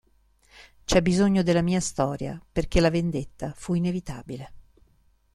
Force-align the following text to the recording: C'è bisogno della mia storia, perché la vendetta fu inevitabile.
C'è 0.83 1.03
bisogno 1.03 1.43
della 1.43 1.61
mia 1.61 1.79
storia, 1.79 2.43
perché 2.51 2.79
la 2.81 2.89
vendetta 2.89 3.53
fu 3.55 3.75
inevitabile. 3.75 4.51